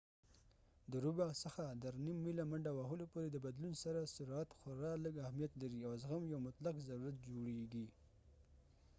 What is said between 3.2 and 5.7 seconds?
د بدلون سره سرعت خورا لږ اهمیت